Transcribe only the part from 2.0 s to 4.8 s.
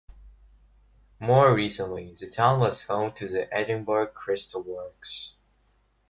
the town was home to the Edinburgh Crystal